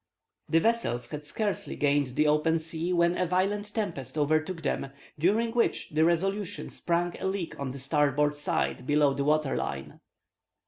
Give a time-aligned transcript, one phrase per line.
[0.49, 4.87] The vessels had scarcely gained the open sea when a violent tempest overtook them,
[5.19, 9.99] during which the Resolution sprung a leak on the starboard side below the water line.